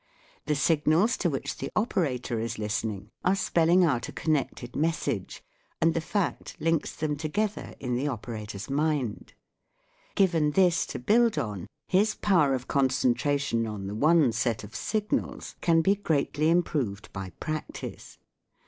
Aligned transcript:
The 0.47 0.55
signals 0.55 1.15
to 1.17 1.29
which 1.29 1.57
the 1.57 1.69
operator 1.75 2.39
is 2.39 2.57
listening 2.57 3.11
are 3.23 3.35
spelling 3.35 3.83
out 3.83 4.09
a 4.09 4.11
connected 4.11 4.75
message, 4.75 5.43
and 5.79 5.93
the 5.93 6.01
fact 6.01 6.55
links 6.59 6.95
them 6.95 7.15
to 7.17 7.27
gether 7.27 7.75
in 7.79 7.93
the 7.93 8.07
operator's 8.07 8.67
mind. 8.67 9.33
Given 10.15 10.53
this 10.53 10.87
to 10.87 10.97
build 10.97 11.37
on, 11.37 11.67
his 11.87 12.15
power 12.15 12.55
of 12.55 12.67
concentration 12.67 13.67
on 13.67 13.85
the 13.85 13.93
one 13.93 14.31
set 14.31 14.63
of 14.63 14.73
signals 14.75 15.53
can 15.61 15.81
be 15.83 15.93
greatly 15.93 16.49
improved 16.49 17.13
by 17.13 17.29
practice. 17.39 18.17